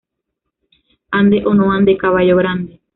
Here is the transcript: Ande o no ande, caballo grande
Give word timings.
Ande 1.19 1.37
o 1.49 1.51
no 1.57 1.65
ande, 1.77 1.99
caballo 2.03 2.35
grande 2.41 2.73